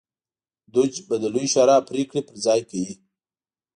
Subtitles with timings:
[0.73, 2.93] دوج به د لویې شورا پرېکړې پر ځای کوي